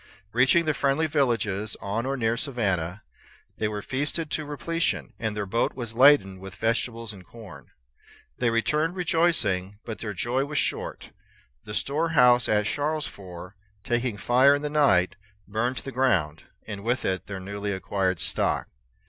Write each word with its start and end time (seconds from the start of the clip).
Reaching 0.33 0.65
the 0.65 0.73
friendly 0.73 1.05
villages, 1.05 1.77
on 1.79 2.07
or 2.07 2.17
near 2.17 2.31
the 2.33 2.39
Savannah, 2.39 3.03
they 3.59 3.67
were 3.67 3.83
feasted 3.83 4.31
to 4.31 4.45
repletion, 4.45 5.13
and 5.19 5.37
their 5.37 5.45
boat 5.45 5.75
was 5.75 5.93
laden 5.93 6.39
with 6.39 6.55
vegetables 6.55 7.13
and 7.13 7.23
corn. 7.23 7.67
They 8.39 8.49
returned 8.49 8.95
rejoicing; 8.95 9.77
but 9.85 9.99
their 9.99 10.15
joy 10.15 10.45
was 10.45 10.57
short. 10.57 11.11
Their 11.65 11.75
store 11.75 12.09
house 12.17 12.49
at 12.49 12.65
Charlesfort, 12.65 13.53
taking 13.83 14.17
fire 14.17 14.55
in 14.55 14.63
the 14.63 14.71
night, 14.71 15.17
burned 15.47 15.77
to 15.77 15.85
the 15.85 15.91
ground, 15.91 16.45
and 16.65 16.83
with 16.83 17.05
it 17.05 17.27
their 17.27 17.39
newly 17.39 17.71
acquired 17.71 18.19
stock. 18.19 18.69